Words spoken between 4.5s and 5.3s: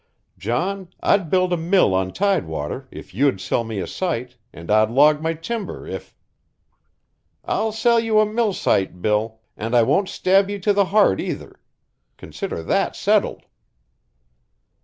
and I'd log